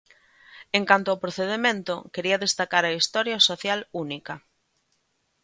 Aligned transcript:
En 0.77 0.83
canto 0.89 1.07
ao 1.11 1.21
procedemento, 1.23 1.93
quería 2.13 2.41
destacar 2.45 2.83
a 2.85 2.95
historia 2.99 3.37
social 3.49 3.79
única. 4.03 4.33